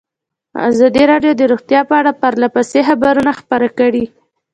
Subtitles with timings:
[0.69, 4.05] ازادي راډیو د روغتیا په اړه پرله پسې خبرونه خپاره کړي.